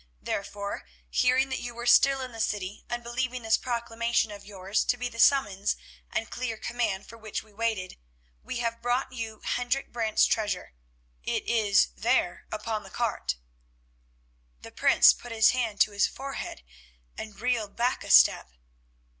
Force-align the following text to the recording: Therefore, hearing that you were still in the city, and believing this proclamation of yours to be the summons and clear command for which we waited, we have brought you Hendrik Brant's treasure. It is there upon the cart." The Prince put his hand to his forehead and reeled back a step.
Therefore, 0.19 0.85
hearing 1.11 1.49
that 1.49 1.59
you 1.59 1.75
were 1.75 1.85
still 1.85 2.21
in 2.21 2.31
the 2.31 2.39
city, 2.39 2.83
and 2.89 3.03
believing 3.03 3.43
this 3.43 3.55
proclamation 3.55 4.31
of 4.31 4.43
yours 4.43 4.83
to 4.85 4.97
be 4.97 5.09
the 5.09 5.19
summons 5.19 5.75
and 6.11 6.31
clear 6.31 6.57
command 6.57 7.05
for 7.07 7.19
which 7.19 7.43
we 7.43 7.53
waited, 7.53 7.99
we 8.41 8.57
have 8.57 8.81
brought 8.81 9.11
you 9.11 9.41
Hendrik 9.41 9.91
Brant's 9.91 10.25
treasure. 10.25 10.73
It 11.23 11.47
is 11.47 11.89
there 11.95 12.47
upon 12.51 12.81
the 12.81 12.89
cart." 12.89 13.35
The 14.63 14.71
Prince 14.71 15.13
put 15.13 15.31
his 15.31 15.51
hand 15.51 15.79
to 15.81 15.91
his 15.91 16.07
forehead 16.07 16.63
and 17.15 17.39
reeled 17.39 17.75
back 17.75 18.03
a 18.03 18.09
step. 18.09 18.49